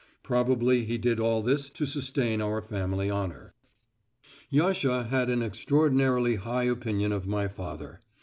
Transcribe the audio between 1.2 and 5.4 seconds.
this to sustain our family honour. Yasha had